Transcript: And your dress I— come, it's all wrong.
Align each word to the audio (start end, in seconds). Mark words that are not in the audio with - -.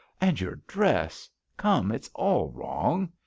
And 0.19 0.41
your 0.41 0.55
dress 0.65 1.29
I— 1.29 1.61
come, 1.61 1.91
it's 1.91 2.09
all 2.15 2.49
wrong. 2.49 3.11